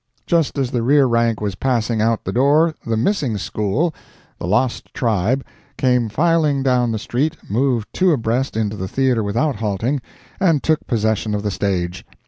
[0.25, 4.91] Just as the rear rank was passing out at the door, the missing School—the lost
[4.95, 10.01] tribe—came filing down the street, moved two abreast into the theatre without halting,
[10.39, 12.03] and took possession of the stage.